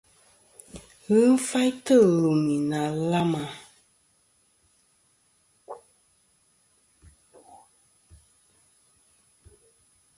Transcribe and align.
Ghɨ 1.03 1.19
faytɨ 1.47 1.95
lùmì 2.21 2.55
nɨ̀ 2.69 2.79
àlamà. 2.89 3.41